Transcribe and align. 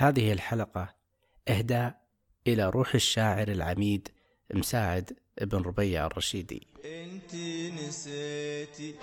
هذه 0.00 0.32
الحلقة 0.32 0.94
إهداء 1.48 2.00
إلى 2.46 2.70
روح 2.70 2.94
الشاعر 2.94 3.48
العميد 3.48 4.08
مساعد 4.54 5.18
ابن 5.38 5.58
ربيع 5.58 6.06
الرشيدي. 6.06 6.66
انت 6.84 7.34
نسيتي 7.80 8.94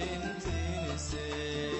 انت 0.00 0.46
نسيتي. 0.94 1.79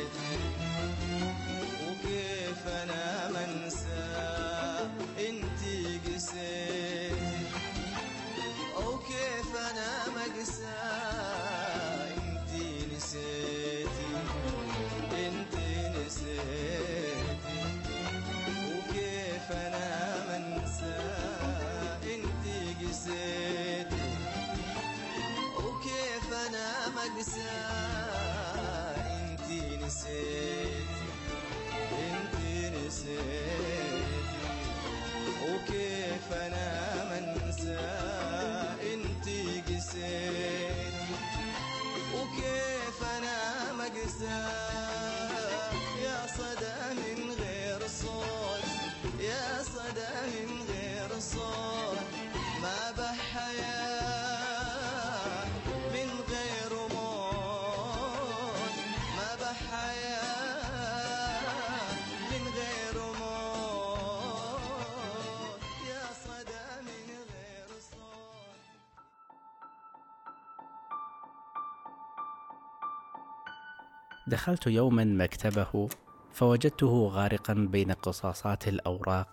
دخلت 74.30 74.66
يوما 74.66 75.04
مكتبه 75.04 75.88
فوجدته 76.32 77.10
غارقا 77.12 77.54
بين 77.54 77.92
قصاصات 77.92 78.68
الأوراق 78.68 79.28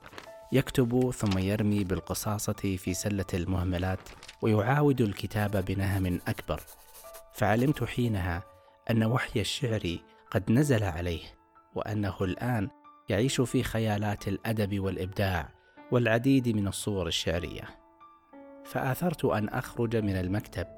يكتب 0.52 1.12
ثم 1.12 1.38
يرمي 1.38 1.84
بالقصاصة 1.84 2.78
في 2.78 2.94
سلة 2.94 3.26
المهملات 3.34 4.00
ويعاود 4.42 5.02
الكتاب 5.02 5.66
بنهم 5.66 6.20
أكبر. 6.28 6.62
فعلمت 7.34 7.84
حينها 7.84 8.44
أن 8.92 9.04
وحي 9.04 9.42
الشعر 9.42 9.98
قد 10.32 10.52
نزل 10.52 10.84
عليه 10.84 11.24
وأنه 11.76 12.16
الآن 12.22 12.70
يعيش 13.10 13.42
في 13.42 13.64
خيالات 13.64 14.28
الأدب 14.28 14.80
والإبداع 14.80 15.50
والعديد 15.92 16.50
من 16.50 16.68
الصور 16.68 17.08
الشعرية. 17.08 17.64
فآثرت 18.66 19.26
أن 19.26 19.50
أخرج 19.50 19.96
من 19.96 20.16
المكتب 20.16 20.77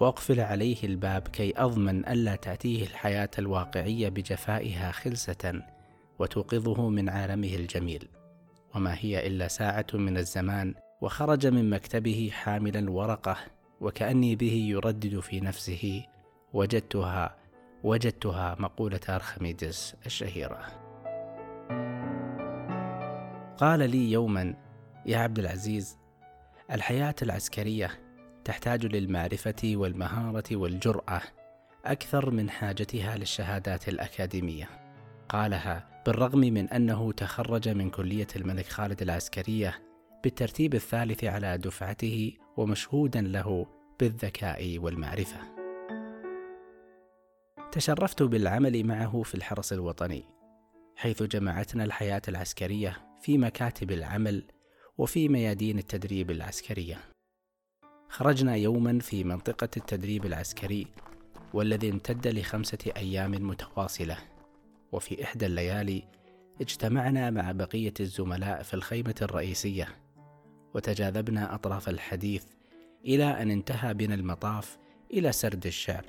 واقفل 0.00 0.40
عليه 0.40 0.84
الباب 0.84 1.28
كي 1.28 1.52
أضمن 1.56 2.08
ألا 2.08 2.36
تأتيه 2.36 2.82
الحياة 2.82 3.30
الواقعية 3.38 4.08
بجفائها 4.08 4.92
خلسة 4.92 5.62
وتوقظه 6.18 6.88
من 6.88 7.08
عالمه 7.08 7.54
الجميل. 7.54 8.08
وما 8.74 8.94
هي 8.98 9.26
إلا 9.26 9.48
ساعة 9.48 9.86
من 9.94 10.16
الزمان 10.16 10.74
وخرج 11.00 11.46
من 11.46 11.70
مكتبه 11.70 12.30
حاملا 12.32 12.90
ورقه 12.90 13.36
وكأني 13.80 14.36
به 14.36 14.52
يردد 14.52 15.20
في 15.20 15.40
نفسه 15.40 16.04
وجدتها 16.52 17.36
وجدتها 17.84 18.56
مقولة 18.58 19.00
أرخميدس 19.08 19.94
الشهيرة. 20.06 20.66
قال 23.56 23.90
لي 23.90 24.12
يوما 24.12 24.54
يا 25.06 25.18
عبد 25.18 25.38
العزيز 25.38 25.98
الحياة 26.70 27.14
العسكرية 27.22 28.09
تحتاج 28.44 28.86
للمعرفة 28.86 29.62
والمهارة 29.64 30.56
والجرأة 30.56 31.22
أكثر 31.84 32.30
من 32.30 32.50
حاجتها 32.50 33.16
للشهادات 33.16 33.88
الأكاديمية. 33.88 34.68
قالها 35.28 36.02
بالرغم 36.06 36.40
من 36.40 36.68
أنه 36.68 37.12
تخرج 37.12 37.68
من 37.68 37.90
كلية 37.90 38.26
الملك 38.36 38.66
خالد 38.66 39.02
العسكرية 39.02 39.82
بالترتيب 40.24 40.74
الثالث 40.74 41.24
على 41.24 41.58
دفعته 41.58 42.32
ومشهودا 42.56 43.20
له 43.20 43.66
بالذكاء 44.00 44.78
والمعرفة. 44.78 45.38
تشرفت 47.72 48.22
بالعمل 48.22 48.86
معه 48.86 49.22
في 49.22 49.34
الحرس 49.34 49.72
الوطني، 49.72 50.24
حيث 50.96 51.22
جمعتنا 51.22 51.84
الحياة 51.84 52.22
العسكرية 52.28 52.96
في 53.22 53.38
مكاتب 53.38 53.90
العمل 53.90 54.44
وفي 54.98 55.28
ميادين 55.28 55.78
التدريب 55.78 56.30
العسكرية. 56.30 57.09
خرجنا 58.10 58.56
يوما 58.56 58.98
في 58.98 59.24
منطقة 59.24 59.68
التدريب 59.76 60.26
العسكري 60.26 60.86
والذي 61.54 61.90
امتد 61.90 62.28
لخمسة 62.28 62.78
أيام 62.96 63.30
متواصلة 63.30 64.16
وفي 64.92 65.24
إحدى 65.24 65.46
الليالي 65.46 66.02
اجتمعنا 66.60 67.30
مع 67.30 67.52
بقية 67.52 67.94
الزملاء 68.00 68.62
في 68.62 68.74
الخيمة 68.74 69.14
الرئيسية 69.22 69.88
وتجاذبنا 70.74 71.54
أطراف 71.54 71.88
الحديث 71.88 72.44
إلى 73.04 73.24
أن 73.24 73.50
انتهى 73.50 73.94
بنا 73.94 74.14
المطاف 74.14 74.78
إلى 75.12 75.32
سرد 75.32 75.66
الشعر. 75.66 76.04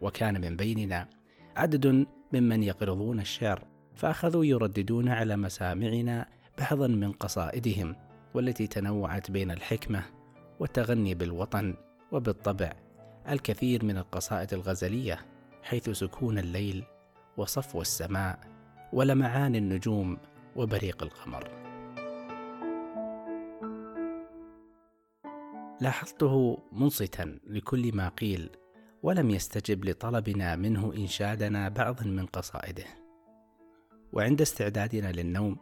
وكان 0.00 0.40
من 0.40 0.56
بيننا 0.56 1.08
عدد 1.56 2.06
ممن 2.32 2.62
يقرضون 2.62 3.20
الشعر 3.20 3.64
فأخذوا 3.94 4.44
يرددون 4.44 5.08
على 5.08 5.36
مسامعنا 5.36 6.26
بعضا 6.58 6.86
من 6.86 7.12
قصائدهم 7.12 7.96
والتي 8.34 8.66
تنوعت 8.66 9.30
بين 9.30 9.50
الحكمة 9.50 10.15
والتغني 10.60 11.14
بالوطن 11.14 11.74
وبالطبع 12.12 12.72
الكثير 13.28 13.84
من 13.84 13.98
القصائد 13.98 14.54
الغزلية 14.54 15.26
حيث 15.62 15.90
سكون 15.90 16.38
الليل 16.38 16.84
وصفو 17.36 17.80
السماء 17.80 18.38
ولمعان 18.92 19.56
النجوم 19.56 20.18
وبريق 20.56 21.02
القمر. 21.02 21.66
لاحظته 25.80 26.58
منصتا 26.72 27.38
لكل 27.46 27.96
ما 27.96 28.08
قيل 28.08 28.50
ولم 29.02 29.30
يستجب 29.30 29.84
لطلبنا 29.84 30.56
منه 30.56 30.92
إنشادنا 30.96 31.68
بعضا 31.68 32.04
من 32.04 32.26
قصائده. 32.26 32.84
وعند 34.12 34.40
استعدادنا 34.40 35.12
للنوم 35.12 35.56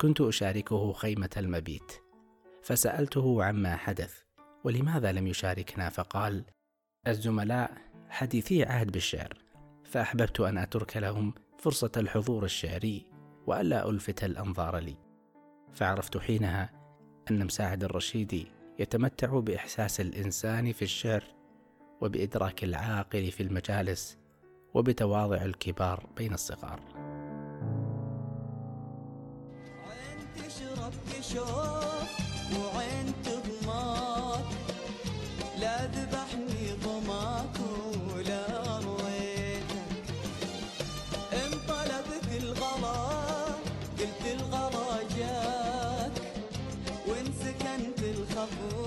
كنت 0.00 0.20
أشاركه 0.20 0.92
خيمة 0.92 1.30
المبيت 1.36 2.05
فسألته 2.66 3.44
عما 3.44 3.76
حدث 3.76 4.18
ولماذا 4.64 5.12
لم 5.12 5.26
يشاركنا؟ 5.26 5.88
فقال 5.88 6.44
الزملاء 7.06 7.70
حديثي 8.08 8.64
عهد 8.64 8.90
بالشعر 8.90 9.38
فأحببت 9.84 10.40
أن 10.40 10.58
أترك 10.58 10.96
لهم 10.96 11.34
فرصة 11.58 11.90
الحضور 11.96 12.44
الشعري 12.44 13.06
وألا 13.46 13.90
ألفت 13.90 14.24
الأنظار 14.24 14.78
لي. 14.78 14.96
فعرفت 15.72 16.18
حينها 16.18 16.70
أن 17.30 17.44
مساعد 17.44 17.84
الرشيدي 17.84 18.46
يتمتع 18.78 19.40
بإحساس 19.40 20.00
الإنسان 20.00 20.72
في 20.72 20.82
الشعر 20.82 21.24
وبإدراك 22.00 22.64
العاقل 22.64 23.30
في 23.30 23.42
المجالس 23.42 24.18
وبتواضع 24.74 25.44
الكبار 25.44 26.06
بين 26.16 26.34
الصغار. 26.34 26.80
وعين 32.54 33.12
تضماك 33.24 34.48
لا 35.60 35.76
ذبحني 35.86 36.72
ضماك 36.84 37.56
ولا 38.14 38.44
رويتك. 38.78 40.04
انطلبت 41.32 42.28
الغلا 42.42 42.98
قلت 43.98 44.22
الغلا 44.36 45.02
جاك 45.16 46.12
وان 47.08 47.26
سكنت 47.42 48.00
الخفوق 48.14 48.85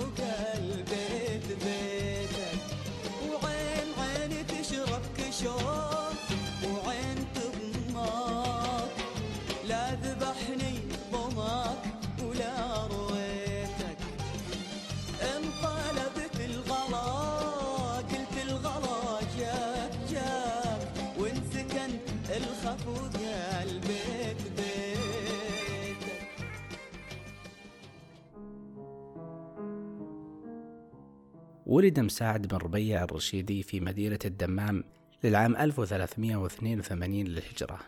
ولد 31.70 32.00
مساعد 32.00 32.46
بن 32.46 32.56
ربيع 32.56 33.04
الرشيدي 33.04 33.62
في 33.62 33.80
مدينة 33.80 34.18
الدمام 34.24 34.84
للعام 35.24 35.56
1382 35.56 37.24
للهجرة. 37.24 37.78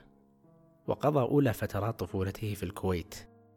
وقضى 0.87 1.20
أولى 1.20 1.52
فترات 1.52 2.00
طفولته 2.00 2.55
في 2.55 2.62
الكويت 2.62 3.14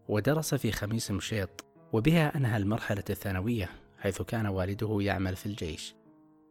ودرس 0.08 0.56
في 0.56 0.72
خميس 0.72 1.12
مشيط 1.12 1.66
وبها 1.94 2.38
أنهى 2.38 2.58
المرحلة 2.58 3.04
الثانوية 3.10 3.70
حيث 3.98 4.22
كان 4.22 4.48
والده 4.48 4.98
يعمل 5.02 5.36
في 5.36 5.46
الجيش. 5.46 5.96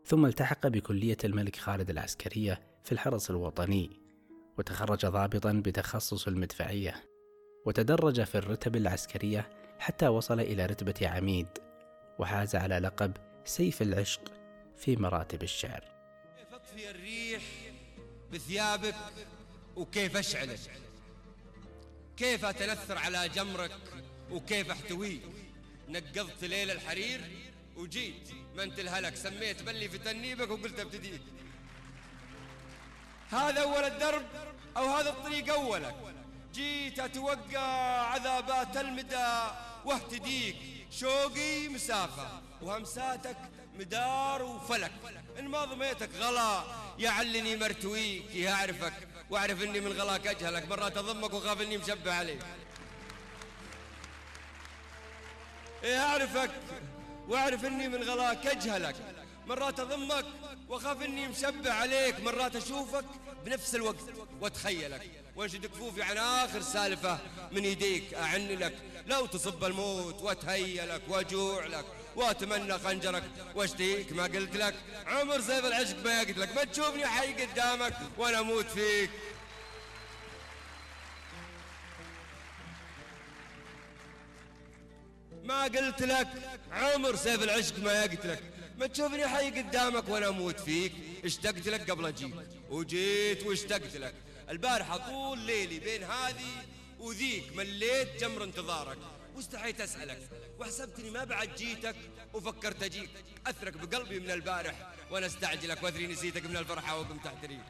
ثم 0.04 0.26
التحق 0.26 0.66
بكلية 0.66 1.18
الملك 1.24 1.56
خالد 1.56 1.90
العسكرية 1.90 2.60
في 2.84 2.92
الحرس 2.92 3.30
الوطني 3.30 3.90
وتخرج 4.58 5.06
ضابطا 5.06 5.52
بتخصص 5.52 6.28
المدفعية. 6.28 6.94
وتدرج 7.66 8.22
في 8.22 8.38
الرتب 8.38 8.76
العسكرية 8.76 9.48
حتى 9.78 10.08
وصل 10.08 10.40
إلى 10.40 10.66
رتبة 10.66 11.08
عميد 11.08 11.48
وحاز 12.18 12.56
على 12.56 12.78
لقب 12.78 13.12
سيف 13.44 13.82
العشق 13.82 14.20
في 14.76 14.96
مراتب 14.96 15.42
الشعر. 15.42 15.84
كيف 16.38 16.54
اطفي 16.54 16.90
الريح 16.90 17.42
بثيابك 18.32 18.94
وكيف 19.76 20.16
أشعلك؟ 20.16 20.60
كيف 22.16 22.44
أتنثر 22.44 22.98
على 22.98 23.28
جمرك 23.28 23.78
وكيف 24.30 24.70
أحتويك؟ 24.70 25.22
نقضت 25.88 26.44
ليل 26.44 26.70
الحرير 26.70 27.20
وجيت 27.76 28.28
ما 28.56 28.62
أنت 28.62 28.78
الهلك 28.78 29.16
سميت 29.16 29.62
بلي 29.62 29.88
في 29.88 29.98
تنيبك 29.98 30.50
وقلت 30.50 30.80
ابتديك 30.80 31.20
هذا 33.30 33.62
أول 33.62 33.84
الدرب 33.84 34.22
أو 34.76 34.84
هذا 34.84 35.10
الطريق 35.10 35.54
أولك؟ 35.54 35.94
جيت 36.54 36.98
أتوقع 36.98 37.60
عذابات 38.02 38.76
المدى 38.76 39.50
واهتديك 39.84 40.56
شوقي 40.90 41.68
مسافة 41.68 42.42
وهمساتك 42.62 43.36
مدار 43.78 44.42
وفلك. 44.42 44.92
إن 45.38 45.48
ما 45.48 45.64
ضميتك 45.64 46.10
غلا 46.18 46.62
يعلني 46.98 47.56
مرتويك 47.56 48.34
يعرفك 48.34 48.92
وأعرف 49.30 49.62
إني 49.62 49.80
من 49.80 49.92
غلاك 49.92 50.26
أجهلك. 50.26 50.68
مرات 50.68 50.96
أضمك 50.96 51.32
وأخاف 51.32 51.60
إني 51.60 51.78
مشبه 51.78 52.14
عليك. 52.14 52.42
اعرفك 55.84 56.50
وأعرف 57.28 57.64
إني 57.64 57.88
من 57.88 58.02
غلاك 58.02 58.46
أجهلك. 58.46 59.23
مرات 59.46 59.80
أضمك 59.80 60.24
وأخاف 60.68 61.02
إني 61.02 61.28
مشبه 61.28 61.72
عليك 61.72 62.20
مرات 62.20 62.56
أشوفك 62.56 63.04
بنفس 63.44 63.74
الوقت 63.74 64.04
وأتخيلك. 64.40 65.10
وانشد 65.36 65.66
كفوفي 65.66 66.02
عن 66.02 66.16
آخر 66.16 66.62
سالفة 66.62 67.18
من 67.52 67.64
يديك 67.64 68.14
أعن 68.14 68.48
لك 68.48 68.74
لو 69.06 69.26
تصب 69.26 69.64
الموت 69.64 70.22
وأتهيلك 70.22 71.02
واجوع 71.08 71.66
لك 71.66 71.84
وأتمنى 72.16 72.78
خنجرك 72.78 73.24
وأشتيك 73.54 74.12
ما 74.12 74.22
قلت 74.22 74.56
لك. 74.56 74.74
عمر 75.06 75.40
سيف 75.40 75.64
العشق 75.64 76.04
ما 76.04 76.20
قلت 76.20 76.38
لك 76.38 76.56
ما 76.56 76.64
تشوفني 76.64 77.06
حي 77.06 77.44
قدامك 77.44 77.94
وأنا 78.18 78.40
أموت 78.40 78.66
فيك. 78.66 79.10
ما 85.44 85.62
قلت 85.62 86.02
لك 86.02 86.28
عمر 86.72 87.16
سيف 87.16 87.42
العشق 87.42 87.78
ما 87.78 88.02
قلت 88.02 88.26
لك. 88.26 88.42
ما 88.78 88.86
تشوفني 88.86 89.26
حي 89.26 89.50
قدامك 89.50 90.08
وأنا 90.08 90.28
أموت 90.28 90.60
فيك. 90.60 90.92
اشتقت 91.24 91.68
لك 91.68 91.90
قبل 91.90 92.06
اجيك 92.06 92.34
وجيت 92.70 93.46
واشتقت 93.46 93.96
لك. 93.96 94.14
البارحة 94.50 94.96
طول 94.96 95.38
ليلي 95.38 95.78
بين 95.78 96.02
هذه 96.02 96.66
وذيك 97.00 97.56
مليت 97.56 98.20
جمر 98.20 98.44
انتظارك. 98.44 98.98
واستحيت 99.36 99.80
أسألك. 99.80 100.28
وحسبتني 100.58 101.10
ما 101.10 101.24
بعد 101.24 101.48
جيتك 101.54 101.96
وفكرت 102.34 102.82
أجيك. 102.82 103.10
أثرك 103.46 103.76
بقلبي 103.76 104.20
من 104.20 104.30
البارح 104.30 104.94
وأنا 105.10 105.26
أستعجلك 105.26 105.82
وأدري 105.82 106.06
نسيتك 106.06 106.46
من 106.46 106.56
الفرحة 106.56 106.98
وقمت 106.98 107.26
أحتريك. 107.26 107.60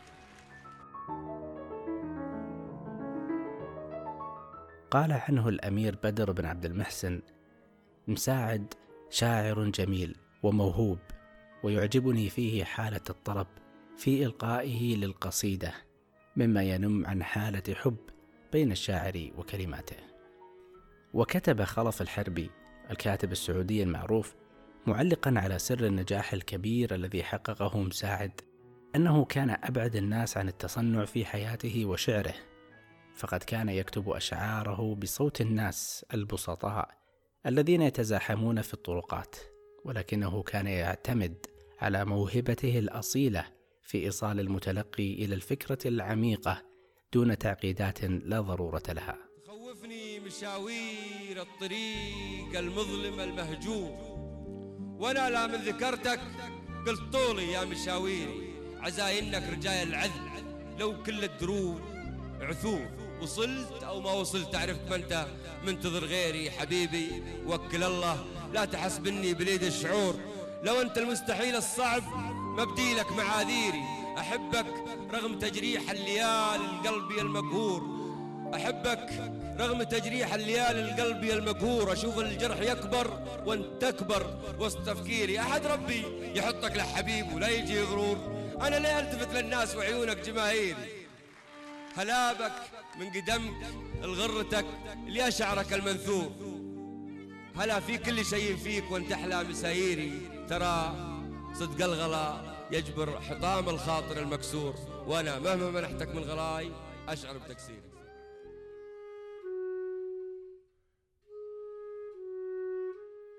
قال 4.91 5.12
عنه 5.12 5.49
الأمير 5.49 5.97
بدر 6.03 6.33
بن 6.33 6.45
عبد 6.45 6.65
المحسن 6.65 7.23
مساعد 8.09 8.75
شاعر 9.11 9.65
جميل. 9.65 10.17
وموهوب 10.44 10.99
ويعجبني 11.62 12.29
فيه 12.31 12.64
حالة 12.64 13.00
الطرب 13.11 13.46
في 13.96 14.25
إلقائه 14.25 14.96
للقصيدة 14.96 15.75
مما 16.37 16.62
ينم 16.62 17.06
عن 17.06 17.23
حالة 17.23 17.75
حب 17.75 17.96
بين 18.52 18.73
الشاعر 18.73 19.31
وكلماته. 19.38 19.96
وكتب 21.14 21.62
خلف 21.62 22.02
الحربي 22.02 22.50
الكاتب 22.91 23.32
السعودي 23.32 23.82
المعروف 23.82 24.35
معلقا 24.87 25.35
على 25.37 25.58
سر 25.58 25.87
النجاح 25.87 26.32
الكبير 26.32 26.94
الذي 26.94 27.23
حققه 27.25 27.81
مساعد 27.81 28.41
أنه 28.96 29.25
كان 29.25 29.50
أبعد 29.50 29.96
الناس 29.96 30.37
عن 30.37 30.49
التصنع 30.49 31.05
في 31.05 31.25
حياته 31.25 31.87
وشعره. 31.87 32.35
فقد 33.14 33.43
كان 33.43 33.69
يكتب 33.69 34.11
أشعاره 34.11 34.94
بصوت 34.94 35.41
الناس 35.41 36.06
البسطاء 36.14 36.88
الذين 37.46 37.82
يتزاحمون 37.82 38.62
في 38.62 38.75
الطرقات. 38.75 39.37
ولكنه 39.85 40.43
كان 40.43 40.67
يعتمد 40.67 41.47
على 41.81 42.05
موهبته 42.05 42.79
الأصيلة 42.79 43.47
في 43.83 44.05
إيصال 44.05 44.41
المتلقي 44.41 45.13
إلى 45.13 45.35
الفكرة 45.35 45.79
العميقة 45.89 46.63
دون 47.13 47.39
تعقيدات 47.39 48.05
لا 48.05 48.41
ضرورة 48.41 48.83
لها. 48.89 49.19
تخوفني 49.45 50.21
مشاوير 50.21 51.43
الطريق 51.43 52.59
المظلم 52.59 53.21
المهجور 53.21 54.15
وأنا 54.99 55.31
لا 55.31 55.47
من 55.47 55.55
ذكرتك 55.55 56.21
قلت 56.87 57.13
طولي 57.13 57.53
يا 57.53 57.65
مشاويري 57.65 58.55
عزاي 58.77 59.19
إنك 59.19 59.43
رجال 59.53 59.89
العذب 59.89 60.35
لو 60.79 61.03
كل 61.03 61.25
الدروب 61.25 61.81
عثور. 62.41 63.04
وصلت 63.23 63.83
أو 63.83 64.01
ما 64.01 64.13
وصلت 64.13 64.55
عرفت 64.55 64.91
ما 64.91 64.97
أنت 64.97 65.27
منتظر 65.65 66.05
غيري 66.05 66.51
حبيبي 66.51 67.23
وكل 67.47 67.85
الله. 67.85 68.25
لا 68.53 68.65
تحسبني 68.65 69.35
بليد 69.35 69.63
الشعور. 69.63 70.15
لو 70.63 70.81
أنت 70.81 70.99
المستحيل 70.99 71.57
الصعب 71.57 72.03
مبدي 72.59 72.95
لك 72.95 73.13
معاذيري. 73.13 73.83
أحبك 74.19 74.75
رغم 75.13 75.39
تجريح 75.39 75.91
الليالي 75.91 76.61
لقلبي 76.61 77.21
المقهور. 77.21 77.83
أحبك 78.55 79.33
رغم 79.59 79.83
تجريح 79.83 80.35
الليالي 80.35 80.81
لقلبي 80.81 81.34
المقهور. 81.35 81.93
أشوف 81.93 82.19
الجرح 82.19 82.61
يكبر 82.61 83.23
وأنت 83.47 83.85
تكبر 83.85 84.39
وسط 84.59 84.87
تفكيري. 84.87 85.41
أحد 85.41 85.67
ربي 85.67 86.05
يحطك 86.35 86.77
لحبيب 86.77 87.35
ولا 87.35 87.49
يجي 87.49 87.83
غرور. 87.83 88.17
أنا 88.61 88.77
ليه 88.77 88.99
ألتفت 88.99 89.35
للناس 89.35 89.77
وعيونك 89.77 90.17
جماهيري. 90.17 91.05
هلابك 91.97 92.53
من 92.98 93.10
قدمك 93.10 93.67
الغرتك 94.03 94.67
اللي 95.06 95.31
شعرك 95.31 95.72
المنثور. 95.72 96.31
هلا 97.56 97.81
في 97.81 97.98
كل 97.98 98.24
شيء 98.24 98.56
فيك 98.56 98.91
وانت 98.91 99.13
أحلى 99.13 99.44
مسايري 99.44 100.20
ترى 100.48 100.94
صدق 101.55 101.84
الغلا 101.84 102.55
يجبر 102.72 103.20
حطام 103.20 103.69
الخاطر 103.69 104.22
المكسور. 104.22 104.74
وأنا 105.06 105.39
مهما 105.39 105.70
منحتك 105.70 106.15
من 106.15 106.22
غلاي 106.22 106.70
أشعر 107.08 107.39
بتكسيري 107.39 107.94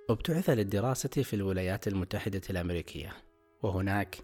ابتعث 0.09 0.50
للدراسة 0.50 1.09
في 1.09 1.33
الولايات 1.33 1.88
المتحدة 1.88 2.41
الأمريكية 2.50 3.13
وهناك 3.63 4.17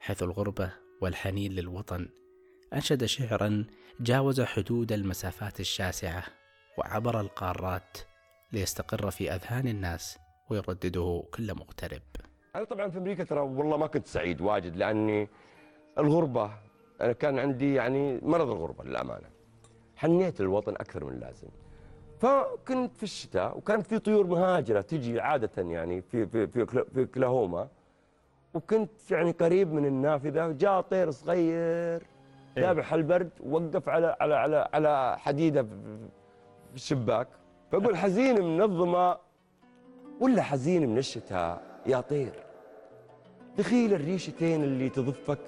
حيث 0.00 0.22
الغربة 0.22 0.72
والحنين 1.00 1.52
للوطن. 1.52 2.08
أنشد 2.74 3.04
شعرا 3.04 3.64
جاوز 4.00 4.40
حدود 4.40 4.92
المسافات 4.92 5.60
الشاسعة 5.60 6.22
وعبر 6.78 7.20
القارات 7.20 7.98
ليستقر 8.52 9.10
في 9.10 9.34
أذهان 9.34 9.68
الناس 9.68 10.18
ويردده 10.50 11.24
كل 11.34 11.54
مغترب. 11.54 12.02
أنا 12.56 12.64
طبعا 12.64 12.88
في 12.90 12.98
أمريكا 12.98 13.24
ترى 13.24 13.40
والله 13.40 13.76
ما 13.76 13.86
كنت 13.86 14.06
سعيد 14.06 14.40
واجد 14.40 14.76
لأني 14.76 15.28
الغربة 15.98 16.50
أنا 17.00 17.12
كان 17.12 17.38
عندي 17.38 17.74
يعني 17.74 18.20
مرض 18.22 18.50
الغربة 18.50 18.84
للأمانة. 18.84 19.28
حنيت 19.96 20.40
للوطن 20.40 20.72
أكثر 20.72 21.04
من 21.04 21.12
اللازم. 21.12 21.48
فكنت 22.20 22.96
في 22.96 23.02
الشتاء 23.02 23.58
وكانت 23.58 23.86
في 23.86 23.98
طيور 23.98 24.26
مهاجرة 24.26 24.80
تجي 24.80 25.20
عادة 25.20 25.62
يعني 25.62 26.02
في 26.02 26.26
في 26.26 26.46
في, 26.46 26.66
في 26.66 27.00
أوكلاهوما. 27.00 27.68
وكنت 28.54 29.10
يعني 29.10 29.30
قريب 29.30 29.72
من 29.72 29.86
النافذة 29.86 30.52
جاء 30.52 30.80
طير 30.80 31.10
صغير. 31.10 32.02
ذابح 32.58 32.92
البرد 32.94 33.30
ووقف 33.40 33.88
على 33.88 34.16
على 34.20 34.34
على 34.34 34.68
على 34.72 35.18
حديده 35.18 35.62
في 35.62 36.74
الشباك 36.74 37.28
فأقول 37.72 37.96
حزين 37.96 38.42
من 38.44 38.62
الظما 38.62 39.18
ولا 40.20 40.42
حزين 40.42 40.88
من 40.88 40.98
الشتاء 40.98 41.62
يا 41.86 42.00
طير. 42.00 42.32
دخيل 43.58 43.94
الريشتين 43.94 44.64
اللي 44.64 44.88
تضفك 44.88 45.38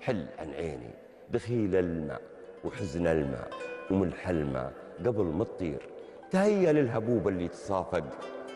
حل 0.00 0.26
عن 0.38 0.50
عيني 0.50 0.90
دخيل 1.30 1.76
الماء 1.76 2.20
وحزن 2.64 3.06
الماء 3.06 3.50
وملح 3.90 4.28
الماء 4.28 4.72
قبل 5.06 5.24
ما 5.24 5.44
تطير. 5.44 5.88
تهيأ 6.30 6.72
للهبوب 6.72 7.28
اللي 7.28 7.48
تصافق 7.48 8.04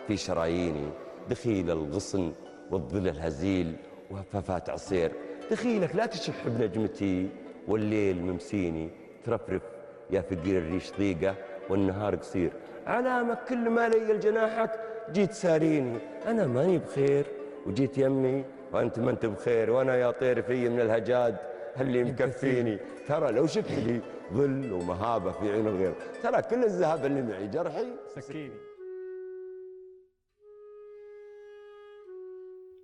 في 0.06 0.16
شراييني 0.16 0.88
دخيل 1.30 1.70
الغصن 1.70 2.32
والظل 2.70 3.08
الهزيل 3.08 3.76
وهفافات 4.10 4.70
عصير. 4.70 5.12
دخيلك 5.50 5.96
لا 5.96 6.06
تشح 6.06 6.48
بنجمتي 6.48 7.28
والليل 7.68 8.22
ممسيني 8.22 8.90
ترفرف. 9.24 9.62
يا 10.10 10.20
فقير 10.20 10.58
الريش 10.58 10.92
ضيقة 10.98 11.34
والنهار 11.70 12.16
قصير. 12.16 12.52
علامك 12.86 13.44
كل 13.48 13.70
ما 13.70 13.88
لي 13.88 14.18
جناحك 14.18 14.70
جيت 15.12 15.32
ساريني 15.32 15.98
أنا 16.26 16.46
ماني 16.46 16.78
بخير. 16.78 17.26
وجيت 17.66 17.98
يمي 17.98 18.44
وأنت 18.72 18.98
ما 18.98 19.10
أنت 19.10 19.26
بخير. 19.26 19.70
وأنا 19.70 19.96
يا 19.96 20.10
طير 20.10 20.42
في 20.42 20.68
من 20.68 20.80
الهجاد 20.80 21.36
اللي 21.80 22.04
مكفيني. 22.04 22.78
ترى 23.08 23.32
لو 23.32 23.46
شفت 23.46 23.70
لي 23.70 24.00
ظل 24.32 24.72
ومهابة 24.72 25.32
في 25.32 25.52
عين 25.52 25.66
الغير. 25.66 25.94
ترى 26.22 26.42
كل 26.42 26.64
الذهب 26.64 27.04
اللي 27.06 27.22
معي 27.22 27.46
جرحي. 27.46 27.86
سكيني. 28.16 28.54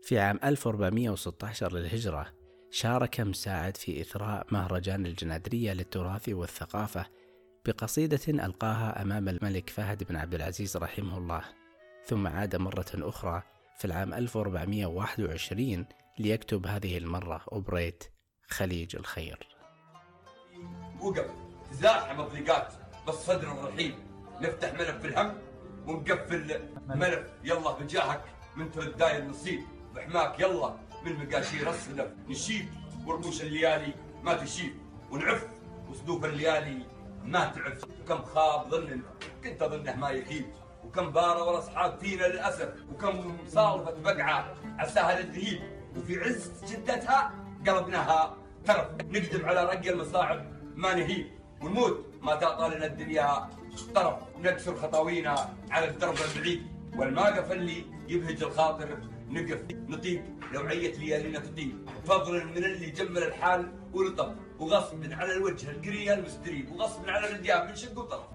في 0.02 0.18
عام 0.18 0.40
1416 0.44 1.72
للهجرة 1.72 2.26
شارك 2.70 3.20
مساعد 3.20 3.76
في 3.76 4.00
إثراء 4.00 4.46
مهرجان 4.50 5.06
الجنادرية 5.06 5.72
للتراث 5.72 6.28
والثقافة 6.28 7.06
بقصيدة 7.66 8.20
ألقاها 8.28 9.02
أمام 9.02 9.28
الملك 9.28 9.70
فهد 9.70 10.04
بن 10.04 10.16
عبد 10.16 10.34
العزيز 10.34 10.76
رحمه 10.76 11.18
الله 11.18 11.42
ثم 12.06 12.26
عاد 12.26 12.56
مرة 12.56 12.86
أخرى 12.94 13.42
في 13.78 13.84
العام 13.84 14.14
1421 14.14 15.86
ليكتب 16.18 16.66
هذه 16.66 16.98
المرة 16.98 17.44
أوبريت 17.52 18.04
خليج 18.48 18.96
الخير. 18.96 19.48
وقف 21.00 21.30
تزاحم 21.70 22.20
الضيقات 22.20 22.72
بالصدر 23.06 23.52
الرحيم. 23.52 23.94
نفتح 24.40 24.72
ملف 24.72 25.04
الهم 25.04 25.38
ونقفل 25.86 26.60
ملف. 26.88 27.32
يلا 27.44 27.72
بجاهك 27.72 28.24
من 28.56 28.70
ترداي 28.70 29.18
النصيب. 29.18 29.60
بحماك 29.94 30.40
يلا. 30.40 30.76
من 31.04 31.26
مقاشير 31.26 31.70
الصدف 31.70 32.10
نشيب. 32.28 32.66
ورموش 33.06 33.42
الليالي 33.42 33.94
ما 34.22 34.34
تشيب. 34.34 34.74
ونعف. 35.10 35.46
وصدوف 35.90 36.24
الليالي 36.24 36.86
ما 37.24 37.44
تعف. 37.44 37.84
وكم 38.00 38.22
خاب 38.22 38.70
ظن 38.70 39.02
كنت 39.44 39.62
اظنه 39.62 39.94
ما 39.96 40.10
يخيب. 40.10 40.46
وكم 40.84 41.10
بارة 41.10 41.44
ورا 41.48 41.58
أصحاب 41.58 41.98
فينا 41.98 42.26
للأسف. 42.26 42.68
وكم 42.92 43.38
صالفة 43.48 43.90
بقعة 43.90 44.54
عساها 44.78 45.22
للذهيب. 45.22 45.60
وفي 45.96 46.20
عز 46.20 46.64
جدتها 46.72 47.34
قلبناها 47.66 48.36
ترف. 48.64 48.86
نقدم 49.04 49.46
على 49.46 49.64
رقي 49.64 49.90
المصاعب 49.90 50.52
ما 50.74 50.94
نهيب. 50.94 51.26
ونموت. 51.62 52.06
ما 52.22 52.34
تعطى 52.34 52.74
لنا 52.74 52.86
الدنيا 52.86 53.50
طرف. 53.94 54.14
نكسر 54.38 54.76
خطاوينا 54.76 55.54
على 55.70 55.88
الدرب 55.88 56.14
البعيد. 56.36 56.66
والماقف 56.96 57.52
اللي 57.52 57.84
يبهج 58.08 58.42
الخاطر. 58.42 58.98
نقف 59.30 59.64
نطيب 59.88 60.24
لوعية 60.52 60.98
ليالينا 60.98 61.38
تطيب 61.38 61.88
فضلا 62.04 62.44
من 62.44 62.64
اللي 62.64 62.90
جمل 62.90 63.22
الحال 63.22 63.72
ولطف 63.92 64.34
وغصب 64.58 65.12
على 65.12 65.32
الوجه 65.32 65.70
القرية 65.70 66.14
المستريب 66.14 66.72
وغصب 66.72 67.08
على 67.08 67.30
الرجال 67.30 67.68
من 67.68 67.74
شق 67.74 67.98
وطرف 67.98 68.26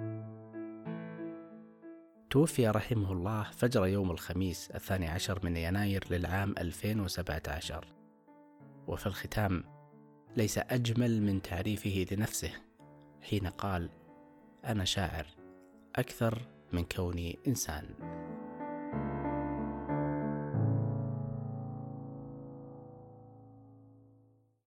توفي 2.30 2.68
رحمه 2.68 3.12
الله 3.12 3.44
فجر 3.44 3.86
يوم 3.88 4.12
الخميس 4.12 4.72
الثاني 4.72 5.08
عشر 5.08 5.40
من 5.44 5.58
يناير 5.58 6.04
للعام 6.12 6.56
2017 6.58 7.86
وفي 8.88 9.06
الختام 9.08 9.64
ليس 10.38 10.58
أجمل 10.58 11.22
من 11.22 11.42
تعريفه 11.42 12.06
لنفسه 12.12 12.52
حين 13.22 13.48
قال 13.48 13.90
أنا 14.66 14.86
شاعر 14.86 15.25
أكثر 15.96 16.42
من 16.74 16.84
كوني 16.84 17.40
إنسان. 17.48 17.86